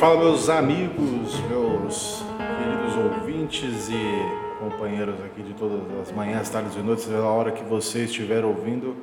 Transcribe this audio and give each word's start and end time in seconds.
Fala 0.00 0.18
meus 0.18 0.48
amigos, 0.48 1.38
meus 1.40 2.24
queridos 2.56 2.96
ouvintes 2.96 3.90
e 3.90 4.58
companheiros 4.58 5.22
aqui 5.22 5.42
de 5.42 5.52
todas 5.52 5.78
as 6.00 6.10
manhãs, 6.10 6.48
tardes 6.48 6.74
e 6.74 6.78
noites, 6.78 7.12
a 7.12 7.22
hora 7.26 7.52
que 7.52 7.62
você 7.62 8.04
estiver 8.04 8.42
ouvindo 8.42 8.96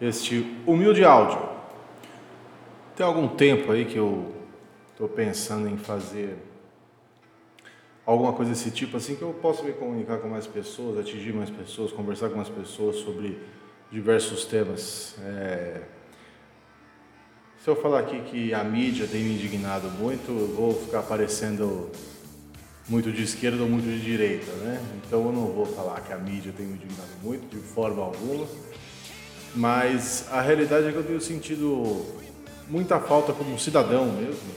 este 0.00 0.44
humilde 0.66 1.04
áudio. 1.04 1.38
Tem 2.96 3.06
algum 3.06 3.28
tempo 3.28 3.70
aí 3.70 3.84
que 3.84 3.98
eu 3.98 4.34
estou 4.90 5.08
pensando 5.08 5.68
em 5.68 5.76
fazer 5.76 6.36
alguma 8.04 8.32
coisa 8.32 8.50
desse 8.50 8.72
tipo, 8.72 8.96
assim, 8.96 9.14
que 9.14 9.22
eu 9.22 9.32
possa 9.34 9.62
me 9.62 9.72
comunicar 9.72 10.18
com 10.18 10.26
mais 10.26 10.44
pessoas, 10.44 10.98
atingir 10.98 11.32
mais 11.32 11.50
pessoas, 11.50 11.92
conversar 11.92 12.30
com 12.30 12.36
mais 12.36 12.48
pessoas 12.48 12.96
sobre 12.96 13.38
diversos 13.92 14.44
temas. 14.44 15.14
É... 15.22 15.99
Se 17.62 17.68
eu 17.68 17.76
falar 17.76 17.98
aqui 17.98 18.18
que 18.22 18.54
a 18.54 18.64
mídia 18.64 19.06
tem 19.06 19.22
me 19.22 19.34
indignado 19.34 19.90
muito, 19.90 20.30
eu 20.30 20.54
vou 20.56 20.74
ficar 20.82 21.02
parecendo 21.02 21.90
muito 22.88 23.12
de 23.12 23.22
esquerda 23.22 23.62
ou 23.62 23.68
muito 23.68 23.84
de 23.84 24.00
direita, 24.00 24.50
né? 24.52 24.82
Então 24.96 25.26
eu 25.26 25.32
não 25.32 25.44
vou 25.48 25.66
falar 25.66 26.00
que 26.00 26.10
a 26.10 26.16
mídia 26.16 26.54
tem 26.56 26.64
me 26.64 26.76
indignado 26.76 27.10
muito, 27.22 27.54
de 27.54 27.60
forma 27.60 28.02
alguma, 28.02 28.46
mas 29.54 30.24
a 30.30 30.40
realidade 30.40 30.86
é 30.86 30.90
que 30.90 30.96
eu 30.96 31.04
tenho 31.04 31.20
sentido 31.20 32.02
muita 32.66 32.98
falta 32.98 33.34
como 33.34 33.58
cidadão 33.58 34.06
mesmo 34.06 34.54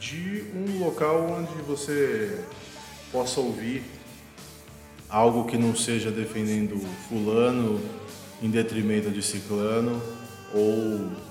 de 0.00 0.46
um 0.52 0.80
local 0.84 1.30
onde 1.30 1.62
você 1.62 2.40
possa 3.12 3.38
ouvir 3.38 3.84
algo 5.08 5.44
que 5.44 5.56
não 5.56 5.76
seja 5.76 6.10
defendendo 6.10 6.76
fulano 7.08 7.80
em 8.42 8.50
detrimento 8.50 9.10
de 9.10 9.22
ciclano 9.22 10.02
ou 10.52 11.25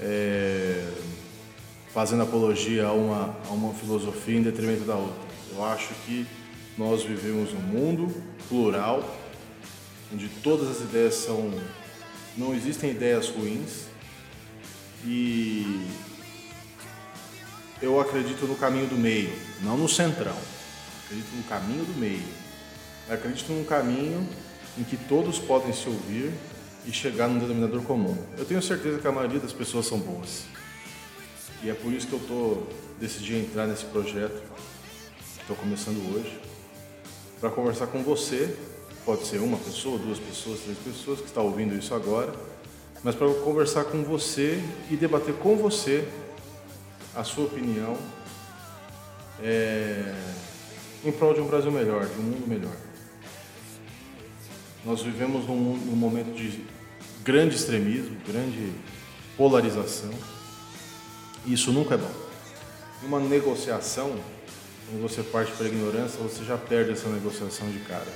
é, 0.00 0.88
fazendo 1.92 2.22
apologia 2.22 2.86
a 2.86 2.92
uma, 2.92 3.36
a 3.48 3.52
uma 3.52 3.74
filosofia 3.74 4.36
em 4.36 4.42
detrimento 4.42 4.84
da 4.84 4.94
outra. 4.94 5.28
Eu 5.52 5.64
acho 5.64 5.88
que 6.06 6.26
nós 6.76 7.02
vivemos 7.02 7.52
um 7.52 7.60
mundo 7.60 8.14
plural, 8.48 9.16
onde 10.12 10.28
todas 10.42 10.68
as 10.68 10.80
ideias 10.80 11.14
são. 11.14 11.52
não 12.36 12.54
existem 12.54 12.90
ideias 12.90 13.28
ruins 13.28 13.86
e 15.04 15.86
eu 17.80 18.00
acredito 18.00 18.46
no 18.46 18.56
caminho 18.56 18.86
do 18.86 18.96
meio, 18.96 19.32
não 19.62 19.76
no 19.76 19.88
centrão. 19.88 20.36
Acredito 21.04 21.34
no 21.36 21.42
caminho 21.44 21.84
do 21.84 21.98
meio. 21.98 22.22
Acredito 23.08 23.52
num 23.52 23.64
caminho 23.64 24.28
em 24.76 24.84
que 24.84 24.96
todos 24.96 25.38
podem 25.38 25.72
se 25.72 25.88
ouvir 25.88 26.32
e 26.86 26.92
chegar 26.92 27.28
num 27.28 27.38
denominador 27.38 27.82
comum. 27.82 28.16
Eu 28.36 28.44
tenho 28.44 28.62
certeza 28.62 28.98
que 28.98 29.06
a 29.06 29.12
maioria 29.12 29.40
das 29.40 29.52
pessoas 29.52 29.86
são 29.86 29.98
boas. 29.98 30.44
E 31.62 31.70
é 31.70 31.74
por 31.74 31.92
isso 31.92 32.06
que 32.06 32.12
eu 32.12 32.20
tô 32.20 32.62
decidi 33.00 33.36
entrar 33.36 33.66
nesse 33.66 33.84
projeto. 33.86 34.42
Estou 35.40 35.56
começando 35.56 35.98
hoje 36.14 36.38
para 37.40 37.50
conversar 37.50 37.86
com 37.86 38.02
você. 38.02 38.56
Pode 39.04 39.26
ser 39.26 39.38
uma 39.38 39.56
pessoa, 39.56 39.98
duas 39.98 40.18
pessoas, 40.18 40.60
três 40.60 40.78
pessoas 40.78 41.20
que 41.20 41.26
está 41.26 41.40
ouvindo 41.40 41.74
isso 41.74 41.94
agora, 41.94 42.30
mas 43.02 43.14
para 43.14 43.32
conversar 43.42 43.84
com 43.84 44.02
você 44.02 44.62
e 44.90 44.96
debater 44.96 45.34
com 45.36 45.56
você 45.56 46.06
a 47.14 47.24
sua 47.24 47.44
opinião 47.44 47.96
é, 49.42 50.14
em 51.02 51.10
prol 51.10 51.32
de 51.32 51.40
um 51.40 51.46
Brasil 51.46 51.72
melhor, 51.72 52.04
de 52.04 52.18
um 52.18 52.22
mundo 52.22 52.46
melhor. 52.46 52.76
Nós 54.84 55.02
vivemos 55.02 55.46
num, 55.46 55.76
num 55.76 55.96
momento 55.96 56.34
de 56.34 56.64
grande 57.24 57.56
extremismo, 57.56 58.16
grande 58.26 58.72
polarização, 59.36 60.10
e 61.46 61.52
isso 61.52 61.72
nunca 61.72 61.94
é 61.94 61.98
bom. 61.98 62.12
Uma 63.02 63.20
negociação, 63.20 64.18
quando 64.88 65.02
você 65.02 65.22
parte 65.22 65.52
para 65.52 65.66
a 65.66 65.68
ignorância, 65.68 66.18
você 66.20 66.44
já 66.44 66.56
perde 66.56 66.92
essa 66.92 67.08
negociação 67.08 67.70
de 67.70 67.78
cara. 67.80 68.06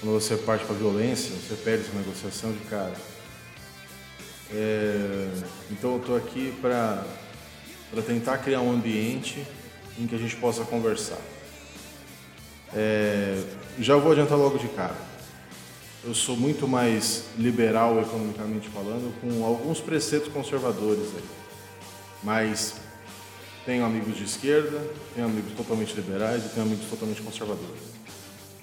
Quando 0.00 0.12
você 0.12 0.36
parte 0.36 0.64
para 0.64 0.74
a 0.74 0.78
violência, 0.78 1.34
você 1.34 1.54
perde 1.56 1.84
essa 1.84 1.96
negociação 1.96 2.52
de 2.52 2.60
cara. 2.60 2.94
É, 4.52 5.28
então 5.70 5.92
eu 5.92 5.98
estou 5.98 6.16
aqui 6.16 6.54
para 6.60 7.04
para 7.90 8.02
tentar 8.02 8.38
criar 8.38 8.60
um 8.60 8.72
ambiente 8.72 9.44
em 9.98 10.06
que 10.06 10.14
a 10.14 10.18
gente 10.18 10.36
possa 10.36 10.64
conversar. 10.64 11.18
É, 12.72 13.42
já 13.80 13.96
vou 13.96 14.12
adiantar 14.12 14.38
logo 14.38 14.58
de 14.58 14.68
cara. 14.68 15.09
Eu 16.02 16.14
sou 16.14 16.34
muito 16.34 16.66
mais 16.66 17.24
liberal 17.38 18.00
economicamente 18.00 18.70
falando, 18.70 19.14
com 19.20 19.44
alguns 19.44 19.80
preceitos 19.80 20.32
conservadores 20.32 21.08
aí. 21.14 21.24
Mas 22.22 22.76
tenho 23.66 23.84
amigos 23.84 24.16
de 24.16 24.24
esquerda, 24.24 24.82
tenho 25.14 25.26
amigos 25.26 25.52
totalmente 25.52 25.94
liberais 25.94 26.46
e 26.46 26.48
tenho 26.48 26.64
amigos 26.64 26.86
totalmente 26.88 27.20
conservadores. 27.20 27.82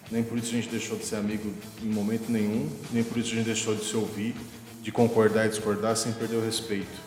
Nem 0.10 0.24
por 0.24 0.36
isso 0.40 0.48
a 0.48 0.54
gente 0.54 0.70
deixou 0.70 0.98
de 0.98 1.06
ser 1.06 1.18
amigo 1.18 1.54
em 1.84 1.90
momento 1.90 2.32
nenhum, 2.32 2.72
nem 2.92 3.04
por 3.04 3.20
isso 3.20 3.34
a 3.34 3.36
gente 3.36 3.46
deixou 3.46 3.76
de 3.76 3.86
se 3.86 3.96
ouvir, 3.96 4.36
de 4.82 4.92
concordar 4.92 5.46
e 5.46 5.50
discordar 5.50 5.96
sem 5.96 6.14
perder 6.14 6.38
o 6.38 6.42
respeito. 6.42 7.00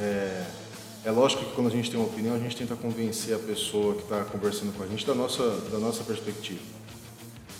É, 0.00 0.44
é 1.04 1.10
lógico 1.12 1.44
que 1.44 1.54
quando 1.54 1.68
a 1.68 1.70
gente 1.70 1.88
tem 1.88 2.00
uma 2.00 2.08
opinião, 2.08 2.34
a 2.34 2.38
gente 2.38 2.56
tenta 2.56 2.74
convencer 2.74 3.36
a 3.36 3.38
pessoa 3.38 3.94
que 3.94 4.02
está 4.02 4.24
conversando 4.24 4.76
com 4.76 4.82
a 4.82 4.88
gente 4.88 5.06
da 5.06 5.14
nossa, 5.14 5.60
da 5.70 5.78
nossa 5.78 6.02
perspectiva. 6.02 6.60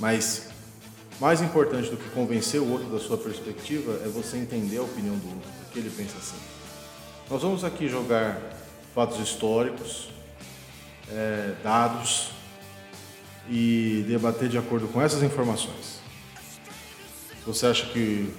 Mas 0.01 0.52
mais 1.23 1.41
importante 1.41 1.89
do 1.89 1.97
que 1.97 2.11
convencer 2.11 2.61
o 2.61 2.69
outro 2.69 2.89
da 2.89 2.99
sua 2.99 3.17
perspectiva 3.17 3.93
é 4.05 4.09
você 4.09 4.37
entender 4.37 4.79
a 4.79 4.83
opinião 4.83 5.17
do 5.17 5.29
outro, 5.29 5.49
porque 5.61 5.79
ele 5.79 5.89
pensa 5.89 6.19
assim. 6.19 6.35
Nós 7.31 7.41
vamos 7.41 7.63
aqui 7.63 7.89
jogar 7.89 8.41
fatos 8.93 9.21
históricos, 9.21 10.09
é, 11.09 11.55
dados 11.63 12.33
e 13.49 14.05
debater 14.09 14.49
de 14.49 14.59
acordo 14.59 14.89
com 14.89 15.01
essas 15.01 15.23
informações. 15.23 16.01
Você 17.47 17.67
acha 17.67 17.87
que 17.87 18.35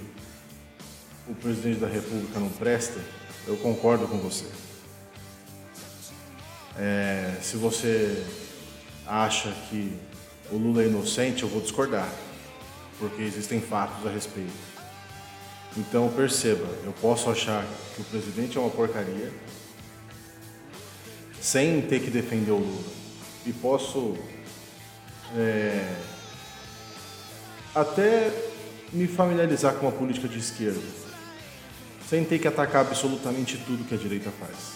o 1.26 1.34
presidente 1.34 1.80
da 1.80 1.88
República 1.88 2.38
não 2.38 2.50
presta? 2.50 3.00
Eu 3.46 3.56
concordo 3.56 4.06
com 4.06 4.18
você. 4.18 4.44
É, 6.78 7.34
se 7.40 7.56
você 7.56 8.22
acha 9.06 9.50
que 9.70 9.90
o 10.52 10.58
Lula 10.58 10.82
é 10.82 10.86
inocente, 10.86 11.44
eu 11.44 11.48
vou 11.48 11.62
discordar, 11.62 12.12
porque 12.98 13.22
existem 13.22 13.60
fatos 13.60 14.06
a 14.06 14.10
respeito. 14.10 14.52
Então 15.76 16.08
perceba, 16.08 16.66
eu 16.84 16.92
posso 17.00 17.28
achar 17.30 17.66
que 17.94 18.02
o 18.02 18.04
presidente 18.04 18.56
é 18.56 18.60
uma 18.60 18.70
porcaria, 18.70 19.32
sem 21.40 21.82
ter 21.82 22.00
que 22.00 22.10
defender 22.10 22.52
o 22.52 22.58
Lula, 22.58 22.92
e 23.44 23.52
posso 23.52 24.16
é, 25.36 25.96
até 27.74 28.32
me 28.92 29.08
familiarizar 29.08 29.74
com 29.74 29.86
uma 29.86 29.92
política 29.92 30.28
de 30.28 30.38
esquerda, 30.38 30.80
sem 32.08 32.24
ter 32.24 32.38
que 32.38 32.46
atacar 32.46 32.82
absolutamente 32.82 33.58
tudo 33.58 33.84
que 33.84 33.94
a 33.94 33.98
direita 33.98 34.30
faz. 34.30 34.74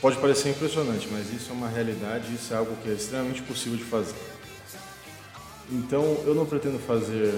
Pode 0.00 0.16
parecer 0.18 0.50
impressionante, 0.50 1.08
mas 1.10 1.30
isso 1.32 1.50
é 1.50 1.52
uma 1.52 1.68
realidade, 1.68 2.32
isso 2.32 2.54
é 2.54 2.56
algo 2.56 2.74
que 2.82 2.88
é 2.88 2.94
extremamente 2.94 3.42
possível 3.42 3.76
de 3.76 3.84
fazer. 3.84 4.37
Então, 5.70 6.02
eu 6.24 6.34
não 6.34 6.46
pretendo 6.46 6.78
fazer 6.78 7.34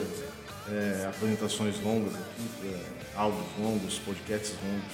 é, 0.69 1.07
apresentações 1.09 1.81
longas 1.83 2.15
aqui, 2.15 2.49
é, 2.65 3.17
áudios 3.17 3.47
longos, 3.59 3.99
podcasts 3.99 4.55
longos, 4.63 4.93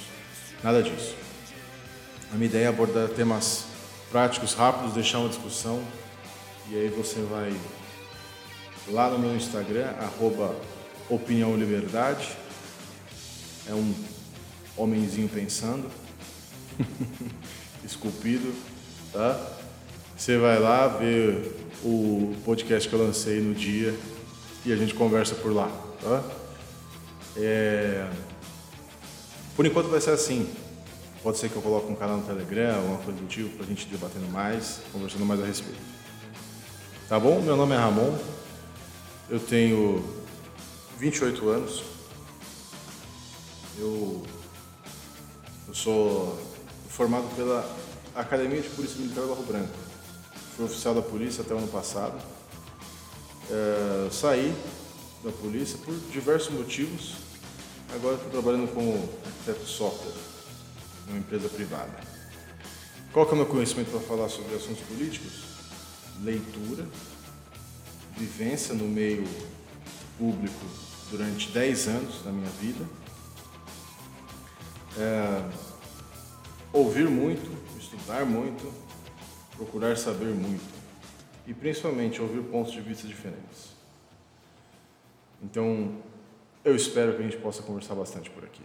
nada 0.62 0.82
disso. 0.82 1.14
A 2.32 2.34
minha 2.36 2.46
ideia 2.46 2.64
é 2.64 2.68
abordar 2.68 3.08
temas 3.08 3.66
práticos, 4.10 4.54
rápidos, 4.54 4.94
deixar 4.94 5.18
uma 5.18 5.28
discussão, 5.28 5.82
e 6.70 6.76
aí 6.76 6.88
você 6.88 7.20
vai 7.20 7.54
lá 8.88 9.10
no 9.10 9.18
meu 9.18 9.36
Instagram, 9.36 9.88
arroba 10.00 10.54
Opinião 11.10 11.56
Liberdade, 11.56 12.36
é 13.68 13.74
um 13.74 13.94
homenzinho 14.76 15.28
pensando. 15.28 15.90
esculpido, 17.86 18.52
tá? 19.12 19.40
Você 20.16 20.36
vai 20.38 20.58
lá 20.58 20.88
ver 20.88 21.65
o 21.84 22.34
podcast 22.44 22.88
que 22.88 22.94
eu 22.94 22.98
lancei 22.98 23.40
no 23.40 23.54
dia 23.54 23.94
e 24.64 24.72
a 24.72 24.76
gente 24.76 24.94
conversa 24.94 25.34
por 25.34 25.52
lá, 25.52 25.68
tá? 26.02 26.24
É... 27.36 28.08
Por 29.54 29.64
enquanto 29.64 29.88
vai 29.88 30.00
ser 30.00 30.10
assim. 30.10 30.48
Pode 31.22 31.38
ser 31.38 31.48
que 31.48 31.56
eu 31.56 31.62
coloque 31.62 31.90
um 31.90 31.96
canal 31.96 32.18
no 32.18 32.22
Telegram, 32.22 32.76
alguma 32.76 32.98
coisa 32.98 33.18
do 33.20 33.26
tipo, 33.26 33.56
pra 33.56 33.66
gente 33.66 33.86
debatendo 33.86 34.28
mais, 34.28 34.80
conversando 34.92 35.24
mais 35.24 35.42
a 35.42 35.46
respeito. 35.46 35.80
Tá 37.08 37.18
bom? 37.18 37.40
Meu 37.40 37.56
nome 37.56 37.74
é 37.74 37.78
Ramon, 37.78 38.16
eu 39.28 39.40
tenho 39.40 40.04
28 40.98 41.48
anos, 41.48 41.82
eu, 43.78 44.22
eu 45.68 45.74
sou 45.74 46.38
formado 46.88 47.34
pela 47.36 47.68
Academia 48.14 48.60
de 48.60 48.68
Polícia 48.70 48.98
Militar 48.98 49.26
Barro 49.26 49.42
Branco. 49.42 49.85
Fui 50.56 50.64
oficial 50.64 50.94
da 50.94 51.02
polícia 51.02 51.42
até 51.42 51.52
o 51.52 51.58
ano 51.58 51.68
passado. 51.68 52.18
É, 53.50 54.08
saí 54.10 54.56
da 55.22 55.30
polícia 55.30 55.78
por 55.84 55.94
diversos 56.10 56.48
motivos. 56.48 57.12
Agora 57.94 58.16
estou 58.16 58.30
trabalhando 58.30 58.72
como 58.72 59.06
arquiteto 59.24 59.66
software, 59.66 60.14
numa 61.06 61.18
empresa 61.18 61.46
privada. 61.50 61.92
Qual 63.12 63.26
que 63.26 63.32
é 63.32 63.34
o 63.34 63.36
meu 63.36 63.46
conhecimento 63.46 63.90
para 63.90 64.00
falar 64.00 64.30
sobre 64.30 64.54
assuntos 64.54 64.82
políticos? 64.86 65.44
Leitura, 66.22 66.86
vivência 68.16 68.74
no 68.74 68.88
meio 68.88 69.28
público 70.18 70.64
durante 71.10 71.50
10 71.50 71.88
anos 71.88 72.22
da 72.22 72.32
minha 72.32 72.50
vida. 72.60 72.84
É, 74.96 75.50
ouvir 76.72 77.10
muito, 77.10 77.46
estudar 77.78 78.24
muito, 78.24 78.72
procurar 79.56 79.96
saber 79.96 80.34
muito 80.34 80.74
e 81.46 81.54
principalmente 81.54 82.20
ouvir 82.20 82.42
pontos 82.42 82.72
de 82.72 82.80
vista 82.80 83.06
diferentes. 83.06 83.74
Então, 85.42 85.96
eu 86.64 86.74
espero 86.74 87.14
que 87.14 87.20
a 87.20 87.22
gente 87.22 87.36
possa 87.36 87.62
conversar 87.62 87.94
bastante 87.94 88.30
por 88.30 88.44
aqui. 88.44 88.62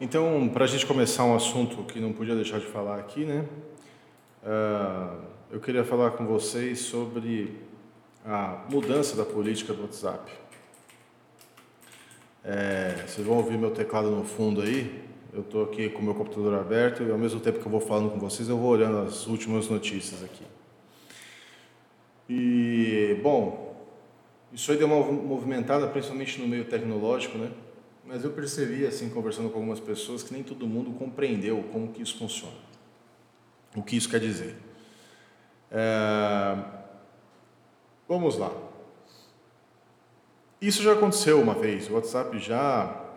Então, 0.00 0.48
para 0.52 0.64
a 0.64 0.68
gente 0.68 0.86
começar 0.86 1.24
um 1.24 1.34
assunto 1.34 1.82
que 1.84 2.00
não 2.00 2.12
podia 2.12 2.34
deixar 2.34 2.60
de 2.60 2.66
falar 2.66 2.98
aqui, 2.98 3.24
né? 3.24 3.44
Uh, 4.42 5.22
eu 5.50 5.60
queria 5.60 5.84
falar 5.84 6.12
com 6.12 6.26
vocês 6.26 6.80
sobre 6.80 7.58
a 8.24 8.64
mudança 8.70 9.16
da 9.16 9.24
política 9.24 9.72
do 9.72 9.82
WhatsApp. 9.82 10.30
É, 12.44 13.04
vocês 13.06 13.26
vão 13.26 13.36
ouvir 13.36 13.58
meu 13.58 13.70
teclado 13.70 14.10
no 14.10 14.24
fundo 14.24 14.62
aí. 14.62 15.07
Eu 15.32 15.40
estou 15.40 15.62
aqui 15.62 15.90
com 15.90 16.00
o 16.00 16.02
meu 16.02 16.14
computador 16.14 16.54
aberto 16.54 17.02
e 17.02 17.10
ao 17.10 17.18
mesmo 17.18 17.38
tempo 17.38 17.60
que 17.60 17.66
eu 17.66 17.70
vou 17.70 17.80
falando 17.80 18.10
com 18.10 18.18
vocês, 18.18 18.48
eu 18.48 18.56
vou 18.56 18.70
olhando 18.70 18.98
as 19.06 19.26
últimas 19.26 19.68
notícias 19.68 20.24
aqui. 20.24 20.44
E, 22.28 23.18
bom, 23.22 23.86
isso 24.52 24.72
aí 24.72 24.78
deu 24.78 24.86
uma 24.86 25.00
movimentada, 25.12 25.86
principalmente 25.86 26.40
no 26.40 26.48
meio 26.48 26.64
tecnológico, 26.64 27.36
né? 27.36 27.50
Mas 28.06 28.24
eu 28.24 28.30
percebi, 28.30 28.86
assim, 28.86 29.10
conversando 29.10 29.50
com 29.50 29.58
algumas 29.58 29.80
pessoas, 29.80 30.22
que 30.22 30.32
nem 30.32 30.42
todo 30.42 30.66
mundo 30.66 30.92
compreendeu 30.92 31.62
como 31.72 31.92
que 31.92 32.02
isso 32.02 32.16
funciona. 32.16 32.56
O 33.76 33.82
que 33.82 33.96
isso 33.96 34.08
quer 34.08 34.20
dizer. 34.20 34.56
É... 35.70 36.56
Vamos 38.08 38.38
lá. 38.38 38.50
Isso 40.60 40.82
já 40.82 40.94
aconteceu 40.94 41.38
uma 41.40 41.54
vez. 41.54 41.90
O 41.90 41.94
WhatsApp 41.94 42.38
já 42.38 43.07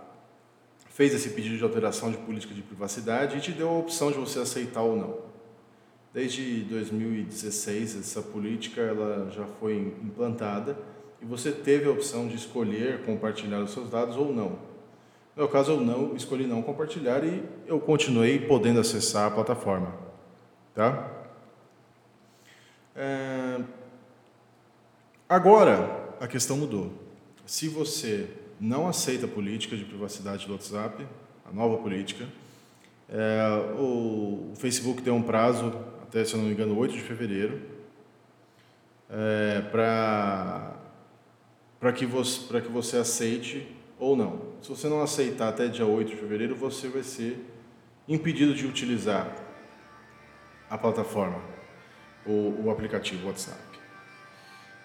fez 0.92 1.14
esse 1.14 1.30
pedido 1.30 1.58
de 1.58 1.64
alteração 1.64 2.12
de 2.12 2.18
política 2.18 2.54
de 2.54 2.62
privacidade 2.62 3.38
e 3.38 3.42
te 3.42 3.52
deu 3.52 3.70
a 3.70 3.80
opção 3.80 4.12
de 4.12 4.18
você 4.18 4.40
aceitar 4.40 4.82
ou 4.82 4.96
não. 4.96 5.18
Desde 6.14 6.64
2016, 6.64 7.98
essa 7.98 8.22
política 8.22 8.82
ela 8.82 9.30
já 9.32 9.46
foi 9.60 9.78
implantada 10.04 10.78
e 11.22 11.26
você 11.26 11.52
teve 11.52 11.88
a 11.88 11.92
opção 11.92 12.28
de 12.28 12.36
escolher 12.36 13.04
compartilhar 13.04 13.60
os 13.60 13.72
seus 13.72 13.90
dados 13.90 14.18
ou 14.18 14.34
não. 14.34 14.50
No 15.34 15.44
meu 15.44 15.48
caso, 15.48 15.72
eu 15.72 15.80
não 15.80 16.14
escolhi 16.14 16.46
não 16.46 16.62
compartilhar 16.62 17.24
e 17.24 17.42
eu 17.66 17.80
continuei 17.80 18.40
podendo 18.40 18.82
acessar 18.82 19.28
a 19.28 19.32
plataforma. 19.32 19.96
Tá? 20.76 21.10
É... 22.94 23.62
Agora, 25.30 26.16
a 26.20 26.28
questão 26.28 26.58
mudou. 26.58 26.92
Se 27.46 27.70
você 27.70 28.30
não 28.62 28.88
aceita 28.88 29.26
a 29.26 29.30
política 29.30 29.76
de 29.76 29.84
privacidade 29.84 30.46
do 30.46 30.54
WhatsApp, 30.54 31.08
a 31.44 31.52
nova 31.52 31.78
política, 31.82 32.28
é, 33.10 33.42
o, 33.80 34.54
Facebook 34.56 35.02
tem 35.02 35.12
um 35.12 35.24
prazo, 35.24 35.74
até 36.04 36.24
se 36.24 36.36
eu 36.36 36.40
não 36.40 36.46
me 36.46 36.54
engano, 36.54 36.78
8 36.78 36.94
de 36.94 37.02
fevereiro, 37.02 37.60
é, 39.10 39.62
para 39.72 40.78
para 41.80 41.92
que, 41.92 42.06
você, 42.06 42.62
que 42.62 42.72
você 42.72 42.98
aceite 42.98 43.68
ou 43.98 44.16
não. 44.16 44.40
Se 44.62 44.70
você 44.70 44.88
não 44.88 45.02
aceitar 45.02 45.50
até 45.50 45.68
dia 45.68 45.84
8 45.84 46.12
de 46.12 46.16
fevereiro, 46.16 46.56
você 46.56 46.88
vai 46.88 47.02
ser 47.02 47.44
impedido 48.08 48.54
de 48.54 48.68
utilizar 48.68 49.36
a 50.70 50.78
plataforma, 50.78 51.42
o, 52.24 52.66
o 52.66 52.70
aplicativo 52.70 53.26
WhatsApp. 53.26 53.71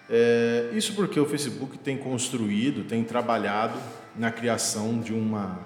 É, 0.09 0.69
isso 0.73 0.93
porque 0.93 1.19
o 1.19 1.25
Facebook 1.25 1.77
tem 1.77 1.97
construído, 1.97 2.83
tem 2.85 3.03
trabalhado 3.03 3.77
na 4.15 4.31
criação 4.31 4.99
de 4.99 5.13
uma, 5.13 5.59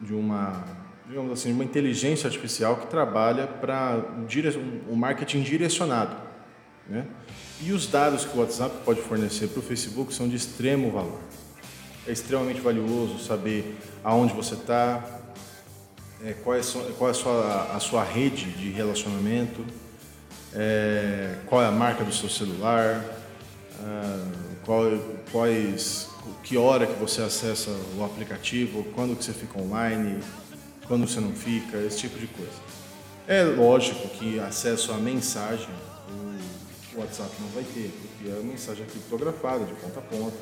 de 0.00 0.12
uma, 0.12 0.64
digamos 1.08 1.32
assim, 1.32 1.52
uma 1.52 1.64
inteligência 1.64 2.26
artificial 2.26 2.76
que 2.76 2.86
trabalha 2.86 3.46
para 3.46 4.04
um, 4.18 4.92
um 4.92 4.96
marketing 4.96 5.42
direcionado, 5.42 6.16
né? 6.88 7.06
E 7.62 7.72
os 7.72 7.86
dados 7.86 8.24
que 8.24 8.36
o 8.36 8.40
WhatsApp 8.40 8.76
pode 8.84 9.00
fornecer 9.00 9.48
para 9.48 9.60
o 9.60 9.62
Facebook 9.62 10.12
são 10.12 10.28
de 10.28 10.36
extremo 10.36 10.90
valor. 10.90 11.20
É 12.06 12.12
extremamente 12.12 12.60
valioso 12.60 13.18
saber 13.18 13.76
aonde 14.02 14.34
você 14.34 14.54
está, 14.54 15.02
é, 16.22 16.34
qual, 16.34 16.54
é, 16.54 16.60
qual 16.98 17.08
é 17.08 17.10
a, 17.12 17.14
sua, 17.14 17.76
a 17.76 17.80
sua 17.80 18.04
rede 18.04 18.50
de 18.50 18.70
relacionamento, 18.70 19.64
é, 20.52 21.36
qual 21.46 21.62
é 21.62 21.66
a 21.66 21.70
marca 21.70 22.04
do 22.04 22.12
seu 22.12 22.28
celular, 22.28 23.02
qual, 24.64 24.84
quais, 25.30 26.08
que 26.42 26.56
hora 26.56 26.86
que 26.86 26.98
você 26.98 27.22
acessa 27.22 27.70
o 27.96 28.04
aplicativo, 28.04 28.84
quando 28.94 29.16
que 29.16 29.24
você 29.24 29.32
fica 29.32 29.60
online, 29.60 30.20
quando 30.86 31.06
você 31.06 31.20
não 31.20 31.32
fica, 31.32 31.78
esse 31.78 31.98
tipo 31.98 32.18
de 32.18 32.26
coisa. 32.26 32.52
É 33.26 33.42
lógico 33.42 34.08
que 34.08 34.38
acesso 34.38 34.92
à 34.92 34.96
mensagem 34.96 35.68
o 36.96 37.00
WhatsApp 37.00 37.30
não 37.40 37.48
vai 37.48 37.64
ter, 37.64 37.90
porque 38.00 38.30
é 38.30 38.40
mensagem 38.42 38.86
criptografada, 38.86 39.64
de 39.64 39.72
ponta 39.74 39.98
a 39.98 40.02
ponta. 40.02 40.36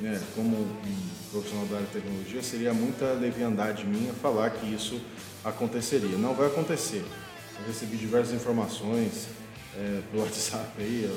Né? 0.00 0.20
Como 0.34 0.56
um 0.56 1.10
profissional 1.30 1.66
da 1.66 1.76
área 1.76 1.86
de 1.86 1.92
tecnologia, 1.92 2.42
seria 2.42 2.72
muita 2.72 3.12
leviandade 3.12 3.84
minha 3.86 4.12
falar 4.14 4.50
que 4.50 4.66
isso 4.72 5.00
aconteceria. 5.44 6.16
Não 6.16 6.34
vai 6.34 6.46
acontecer. 6.46 7.04
Eu 7.58 7.66
recebi 7.66 7.96
diversas 7.96 8.34
informações 8.34 9.28
é, 9.76 10.00
pelo 10.10 10.22
WhatsApp 10.24 10.70
aí, 10.78 11.10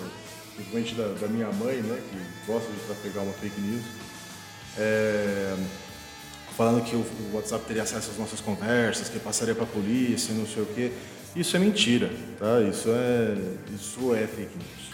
principalmente 0.56 0.96
da, 0.96 1.08
da, 1.20 1.28
minha 1.28 1.52
mãe, 1.52 1.78
né, 1.78 2.02
que 2.10 2.52
gosta 2.52 2.70
de 2.72 3.02
pegar 3.02 3.22
uma 3.22 3.34
fake 3.34 3.60
news, 3.60 3.84
é, 4.78 5.56
falando 6.56 6.84
que 6.84 6.96
o, 6.96 7.00
o 7.00 7.36
WhatsApp 7.36 7.66
teria 7.66 7.84
acesso 7.84 8.12
às 8.12 8.18
nossas 8.18 8.40
conversas, 8.40 9.10
que 9.10 9.20
passaria 9.20 9.56
para 9.56 9.64
a 9.64 9.68
polícia, 9.68 10.33
não 10.33 10.45
sei 10.45 10.64
o 10.64 10.66
quê. 10.68 10.92
Isso 11.36 11.56
é 11.56 11.60
mentira, 11.60 12.12
tá? 12.38 12.62
Isso 12.62 12.90
é, 12.90 13.36
isso 13.74 14.14
é 14.14 14.28
fake 14.28 14.56
news. 14.56 14.94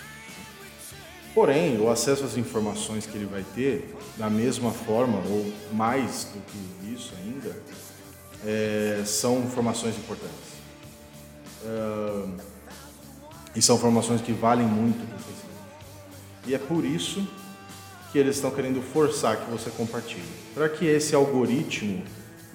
Porém, 1.33 1.79
o 1.79 1.89
acesso 1.89 2.23
às 2.23 2.37
informações 2.37 3.05
que 3.05 3.15
ele 3.15 3.25
vai 3.25 3.43
ter, 3.53 3.95
da 4.17 4.29
mesma 4.29 4.71
forma 4.71 5.19
ou 5.27 5.53
mais 5.73 6.27
do 6.33 6.41
que 6.41 6.93
isso 6.93 7.13
ainda, 7.23 7.55
é, 8.45 9.03
são 9.05 9.39
informações 9.39 9.97
importantes. 9.97 10.49
É, 11.65 12.49
e 13.55 13.61
são 13.61 13.75
informações 13.75 14.21
que 14.21 14.31
valem 14.31 14.65
muito 14.65 15.05
para 15.07 15.17
o. 15.17 15.38
E 16.47 16.53
é 16.53 16.57
por 16.57 16.85
isso 16.85 17.27
que 18.11 18.17
eles 18.17 18.35
estão 18.35 18.51
querendo 18.51 18.81
forçar 18.81 19.37
que 19.37 19.51
você 19.51 19.69
compartilhe, 19.69 20.23
para 20.53 20.67
que 20.67 20.85
esse 20.85 21.13
algoritmo 21.13 22.03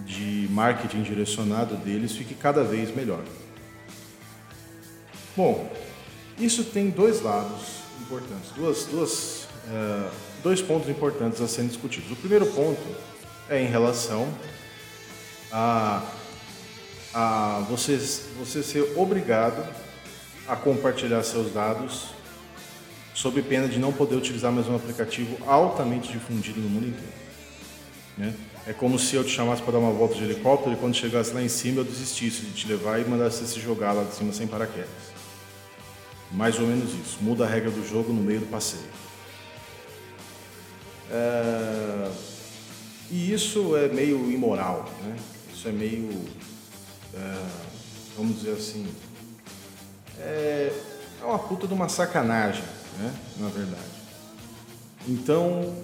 de 0.00 0.48
marketing 0.50 1.02
direcionado 1.02 1.76
deles 1.76 2.12
fique 2.12 2.34
cada 2.34 2.64
vez 2.64 2.94
melhor. 2.94 3.22
Bom, 5.36 5.70
isso 6.38 6.64
tem 6.64 6.90
dois 6.90 7.22
lados 7.22 7.84
importantes, 8.00 8.50
duas, 8.56 8.84
duas, 8.86 9.48
uh, 9.68 10.10
dois 10.42 10.60
pontos 10.60 10.88
importantes 10.88 11.40
a 11.40 11.46
serem 11.46 11.68
discutidos. 11.68 12.10
O 12.10 12.16
primeiro 12.16 12.46
ponto 12.46 12.82
é 13.48 13.60
em 13.60 13.66
relação 13.66 14.28
a, 15.52 16.02
a 17.12 17.64
você, 17.68 17.96
você 18.38 18.62
ser 18.62 18.92
obrigado 18.96 19.64
a 20.48 20.56
compartilhar 20.56 21.22
seus 21.22 21.52
dados 21.52 22.08
sob 23.14 23.40
pena 23.42 23.68
de 23.68 23.78
não 23.78 23.92
poder 23.92 24.16
utilizar 24.16 24.52
mais 24.52 24.68
um 24.68 24.74
aplicativo 24.74 25.38
altamente 25.46 26.12
difundido 26.12 26.60
no 26.60 26.68
mundo 26.68 26.88
inteiro. 26.88 27.12
Né? 28.18 28.34
É 28.66 28.72
como 28.72 28.98
se 28.98 29.14
eu 29.14 29.22
te 29.22 29.30
chamasse 29.30 29.62
para 29.62 29.72
dar 29.72 29.78
uma 29.78 29.92
volta 29.92 30.14
de 30.14 30.24
helicóptero 30.24 30.72
e 30.72 30.76
quando 30.76 30.94
chegasse 30.94 31.32
lá 31.32 31.42
em 31.42 31.48
cima 31.48 31.80
eu 31.80 31.84
desistisse 31.84 32.42
de 32.42 32.52
te 32.52 32.66
levar 32.66 33.00
e 33.00 33.04
mandasse 33.04 33.38
você 33.38 33.54
se 33.54 33.60
jogar 33.60 33.92
lá 33.92 34.04
de 34.04 34.14
cima 34.14 34.32
sem 34.32 34.46
paraquedas. 34.46 35.14
Mais 36.32 36.58
ou 36.58 36.66
menos 36.66 36.92
isso. 36.92 37.18
Muda 37.20 37.44
a 37.44 37.48
regra 37.48 37.70
do 37.70 37.86
jogo 37.86 38.12
no 38.12 38.20
meio 38.20 38.40
do 38.40 38.46
passeio. 38.46 38.82
É... 41.10 42.10
E 43.10 43.32
isso 43.32 43.76
é 43.76 43.88
meio 43.88 44.30
imoral, 44.30 44.90
né? 45.04 45.16
Isso 45.54 45.68
é 45.68 45.72
meio, 45.72 46.10
é... 47.14 47.42
vamos 48.16 48.40
dizer 48.40 48.52
assim, 48.52 48.86
é... 50.18 50.72
é 51.20 51.24
uma 51.24 51.38
puta 51.38 51.66
de 51.66 51.74
uma 51.74 51.88
sacanagem, 51.88 52.64
né? 52.98 53.14
Na 53.38 53.48
verdade. 53.48 54.04
Então, 55.06 55.74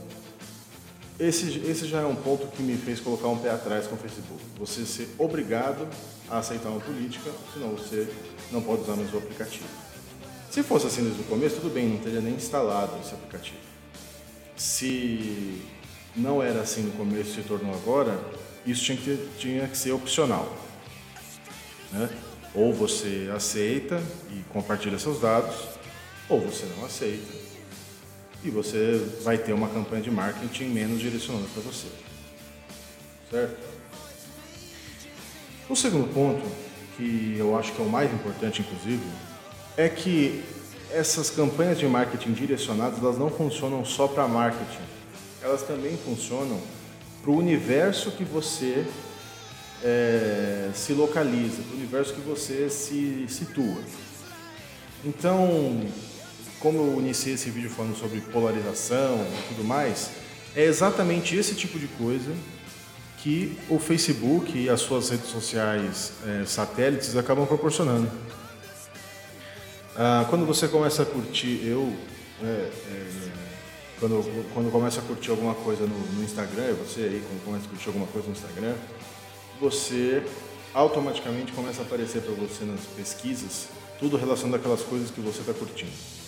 esse, 1.19 1.59
esse 1.67 1.87
já 1.87 2.01
é 2.01 2.07
um 2.07 2.17
ponto 2.17 2.47
que 2.47 2.63
me 2.63 2.77
fez 2.77 2.99
colocar 2.99 3.29
um 3.29 3.37
pé 3.37 3.51
atrás 3.51 3.87
com 3.87 3.95
o 3.95 3.99
Facebook. 3.99 4.41
Você 4.59 4.87
ser 4.87 5.15
obrigado 5.19 5.87
a 6.31 6.39
aceitar 6.39 6.71
uma 6.71 6.81
política, 6.81 7.31
senão 7.53 7.71
você 7.71 8.09
não 8.51 8.63
pode 8.63 8.83
usar 8.83 8.97
mais 8.97 9.13
o 9.13 9.19
aplicativo. 9.19 9.67
Se 10.51 10.63
fosse 10.63 10.87
assim 10.87 11.03
desde 11.03 11.21
o 11.21 11.25
começo, 11.25 11.57
tudo 11.57 11.73
bem, 11.73 11.89
não 11.89 11.99
teria 11.99 12.21
nem 12.21 12.35
instalado 12.35 12.99
esse 13.05 13.15
aplicativo. 13.15 13.59
Se 14.57 15.63
não 16.17 16.43
era 16.43 16.61
assim 16.61 16.83
no 16.83 16.93
começo, 16.93 17.35
se 17.35 17.43
tornou 17.43 17.75
agora, 17.75 18.19
isso 18.67 18.85
tinha 18.85 18.97
que, 18.97 19.05
ter, 19.05 19.29
tinha 19.39 19.69
que 19.69 19.77
ser 19.77 19.93
opcional. 19.93 20.51
Né? 21.93 22.09
Ou 22.55 22.73
você 22.73 23.31
aceita 23.35 24.03
e 24.31 24.43
compartilha 24.53 24.99
seus 24.99 25.21
dados, 25.21 25.55
ou 26.31 26.41
você 26.41 26.65
não 26.77 26.87
aceita 26.87 27.41
e 28.43 28.49
você 28.49 29.05
vai 29.23 29.37
ter 29.37 29.53
uma 29.53 29.69
campanha 29.69 30.03
de 30.03 30.11
marketing 30.11 30.67
menos 30.69 31.01
direcionada 31.01 31.47
para 31.53 31.63
você. 31.63 31.89
Certo? 33.31 33.57
O 35.69 35.77
segundo 35.77 36.13
ponto, 36.13 36.43
que 36.97 37.37
eu 37.39 37.57
acho 37.59 37.73
que 37.73 37.83
é 37.83 37.85
o 37.85 37.89
mais 37.89 38.13
importante, 38.13 38.63
inclusive, 38.63 39.05
é 39.77 39.89
que 39.89 40.43
essas 40.91 41.31
campanhas 41.31 41.79
de 41.79 41.87
marketing 41.87 42.33
direcionadas 42.33 42.99
elas 42.99 43.19
não 43.19 43.31
funcionam 43.31 43.85
só 43.85 44.09
para 44.09 44.27
marketing, 44.27 44.83
elas 45.43 45.63
também 45.63 45.97
funcionam 45.97 46.61
para 47.23 47.31
o 47.31 47.37
universo 47.37 48.11
que 48.13 48.25
você 48.25 48.87
é, 49.85 50.71
se 50.75 50.93
localiza, 50.93 51.63
para 51.63 51.75
o 51.75 51.77
universo 51.77 52.15
que 52.15 52.21
você 52.21 52.69
se 52.69 53.27
situa. 53.29 53.83
Então, 55.05 55.87
como 56.61 56.93
eu 56.93 57.01
iniciei 57.01 57.35
esse 57.35 57.51
vídeo 57.51 57.71
falando 57.71 57.97
sobre 57.97 58.21
polarização 58.21 59.17
e 59.17 59.49
tudo 59.49 59.65
mais, 59.65 60.11
é 60.55 60.65
exatamente 60.65 61.35
esse 61.35 61.55
tipo 61.55 61.79
de 61.79 61.87
coisa 61.89 62.33
que 63.19 63.59
o 63.69 63.79
Facebook 63.79 64.57
e 64.57 64.69
as 64.69 64.81
suas 64.81 65.11
redes 65.11 65.29
sociais 65.29 66.13
é, 66.27 66.45
satélites 66.47 67.17
acabam 67.17 67.47
proporcionando. 67.47 68.11
Ah, 69.97 70.27
quando 70.31 70.47
você 70.47 70.69
começa 70.69 71.03
a 71.03 71.07
curtir, 71.07 71.61
eu, 71.65 71.93
é, 72.43 72.47
é, 72.47 73.07
quando, 73.99 74.53
quando 74.55 74.71
começa 74.71 75.01
a 75.01 75.03
curtir 75.03 75.31
alguma 75.31 75.55
coisa 75.55 75.87
no, 75.87 75.99
no 75.99 76.25
Instagram, 76.25 76.75
você 76.75 77.01
aí, 77.01 77.23
quando 77.27 77.45
começa 77.45 77.67
a 77.67 77.69
curtir 77.69 77.89
alguma 77.89 78.07
coisa 78.07 78.29
no 78.29 78.33
Instagram, 78.33 78.75
você 79.61 80.23
automaticamente 80.73 81.53
começa 81.53 81.83
a 81.83 81.85
aparecer 81.85 82.23
para 82.23 82.33
você 82.33 82.65
nas 82.65 82.81
pesquisas 82.97 83.69
tudo 83.99 84.17
relacionado 84.17 84.59
àquelas 84.59 84.81
coisas 84.81 85.11
que 85.11 85.21
você 85.21 85.41
está 85.41 85.53
curtindo. 85.53 86.20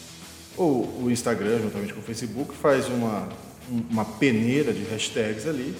Ou 0.56 1.02
o 1.02 1.10
Instagram, 1.10 1.60
juntamente 1.60 1.94
com 1.94 2.00
o 2.00 2.02
Facebook, 2.02 2.54
faz 2.54 2.88
uma, 2.88 3.28
uma 3.90 4.04
peneira 4.04 4.72
de 4.72 4.84
hashtags 4.84 5.46
ali 5.46 5.74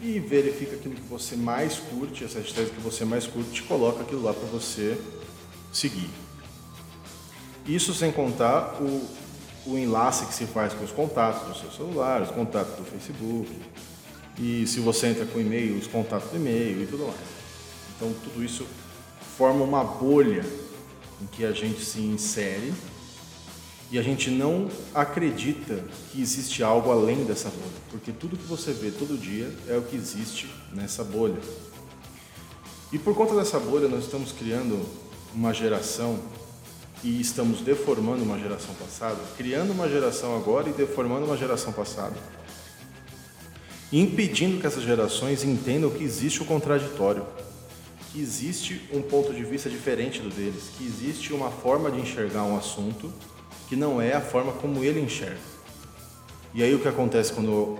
e 0.00 0.20
verifica 0.20 0.76
aquilo 0.76 0.94
que 0.94 1.08
você 1.08 1.34
mais 1.36 1.78
curte, 1.78 2.24
as 2.24 2.34
hashtags 2.34 2.70
que 2.70 2.80
você 2.80 3.04
mais 3.04 3.26
curte, 3.26 3.60
e 3.60 3.64
coloca 3.64 4.02
aquilo 4.02 4.22
lá 4.22 4.32
para 4.32 4.46
você 4.46 4.96
seguir. 5.72 6.08
Isso 7.66 7.92
sem 7.92 8.12
contar 8.12 8.80
o, 8.80 9.08
o 9.66 9.78
enlace 9.78 10.26
que 10.26 10.34
se 10.34 10.46
faz 10.46 10.72
com 10.72 10.84
os 10.84 10.92
contatos 10.92 11.48
do 11.48 11.58
seu 11.58 11.70
celular, 11.70 12.22
os 12.22 12.30
contatos 12.30 12.76
do 12.76 12.84
Facebook, 12.84 13.50
e 14.38 14.66
se 14.66 14.78
você 14.80 15.08
entra 15.08 15.26
com 15.26 15.40
e-mail, 15.40 15.76
os 15.76 15.86
contatos 15.86 16.30
do 16.30 16.36
e-mail 16.36 16.82
e 16.82 16.86
tudo 16.86 17.04
mais. 17.04 17.18
Então 17.96 18.12
tudo 18.24 18.44
isso 18.44 18.66
forma 19.36 19.64
uma 19.64 19.82
bolha 19.82 20.44
em 21.20 21.26
que 21.26 21.44
a 21.44 21.50
gente 21.52 21.84
se 21.84 22.00
insere 22.00 22.72
e 23.90 23.98
a 23.98 24.02
gente 24.02 24.30
não 24.30 24.68
acredita 24.94 25.82
que 26.12 26.20
existe 26.20 26.62
algo 26.62 26.90
além 26.90 27.24
dessa 27.24 27.48
bolha, 27.48 27.80
porque 27.90 28.12
tudo 28.12 28.36
que 28.36 28.44
você 28.44 28.72
vê 28.72 28.90
todo 28.90 29.18
dia 29.18 29.50
é 29.66 29.76
o 29.76 29.82
que 29.82 29.96
existe 29.96 30.50
nessa 30.74 31.02
bolha. 31.02 31.40
E 32.92 32.98
por 32.98 33.14
conta 33.14 33.34
dessa 33.34 33.58
bolha, 33.58 33.88
nós 33.88 34.04
estamos 34.04 34.30
criando 34.32 34.78
uma 35.34 35.54
geração 35.54 36.18
e 37.02 37.20
estamos 37.20 37.60
deformando 37.60 38.22
uma 38.22 38.38
geração 38.38 38.74
passada, 38.74 39.18
criando 39.36 39.72
uma 39.72 39.88
geração 39.88 40.36
agora 40.36 40.68
e 40.68 40.72
deformando 40.72 41.24
uma 41.24 41.36
geração 41.36 41.72
passada, 41.72 42.16
impedindo 43.90 44.60
que 44.60 44.66
essas 44.66 44.82
gerações 44.82 45.44
entendam 45.44 45.90
que 45.90 46.04
existe 46.04 46.42
o 46.42 46.44
contraditório, 46.44 47.24
que 48.12 48.20
existe 48.20 48.82
um 48.92 49.00
ponto 49.00 49.32
de 49.32 49.44
vista 49.44 49.70
diferente 49.70 50.20
do 50.20 50.28
deles, 50.28 50.64
que 50.76 50.84
existe 50.84 51.32
uma 51.32 51.50
forma 51.50 51.90
de 51.90 52.00
enxergar 52.00 52.44
um 52.44 52.56
assunto 52.56 53.12
que 53.68 53.76
não 53.76 54.00
é 54.00 54.14
a 54.14 54.20
forma 54.20 54.52
como 54.52 54.82
ele 54.82 55.00
enxerga. 55.00 55.36
E 56.54 56.62
aí 56.62 56.74
o 56.74 56.80
que 56.80 56.88
acontece 56.88 57.32
quando, 57.32 57.78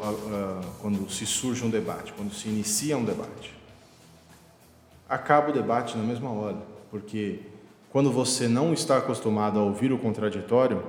quando 0.81 1.11
se 1.11 1.25
surge 1.25 1.65
um 1.65 1.71
debate, 1.71 2.13
quando 2.13 2.33
se 2.35 2.49
inicia 2.49 2.97
um 2.97 3.05
debate? 3.05 3.55
Acaba 5.09 5.51
o 5.51 5.53
debate 5.53 5.97
na 5.97 6.05
mesma 6.05 6.31
hora, 6.31 6.59
porque 6.91 7.41
quando 7.91 8.13
você 8.13 8.47
não 8.47 8.75
está 8.75 8.99
acostumado 8.99 9.59
a 9.59 9.63
ouvir 9.63 9.91
o 9.91 9.99
contraditório, 9.99 10.85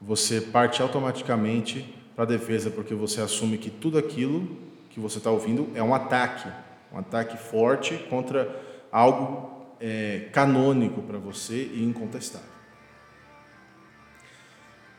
você 0.00 0.40
parte 0.40 0.82
automaticamente 0.82 1.94
para 2.16 2.24
a 2.24 2.26
defesa, 2.26 2.68
porque 2.70 2.94
você 2.94 3.20
assume 3.20 3.56
que 3.56 3.70
tudo 3.70 3.96
aquilo 3.96 4.56
que 4.90 4.98
você 4.98 5.18
está 5.18 5.30
ouvindo 5.30 5.68
é 5.76 5.82
um 5.82 5.94
ataque, 5.94 6.48
um 6.92 6.98
ataque 6.98 7.36
forte 7.36 7.96
contra 8.10 8.60
algo 8.90 9.68
é, 9.80 10.28
canônico 10.32 11.00
para 11.02 11.18
você 11.18 11.70
e 11.72 11.84
incontestável. 11.84 12.57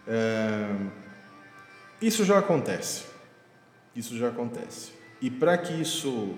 É, 0.09 0.75
isso 2.01 2.25
já 2.25 2.39
acontece. 2.39 3.03
Isso 3.95 4.17
já 4.17 4.29
acontece. 4.29 4.91
E 5.21 5.29
para 5.29 5.57
que 5.57 5.73
isso 5.73 6.35